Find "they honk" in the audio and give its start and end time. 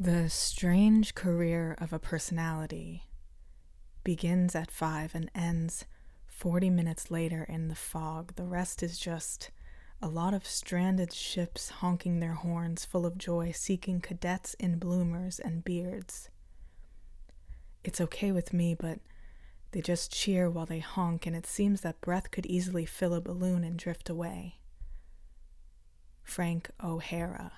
20.66-21.26